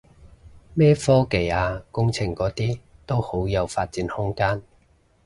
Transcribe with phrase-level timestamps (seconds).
[0.73, 4.63] 咩科技啊工程嗰啲都好有發展空間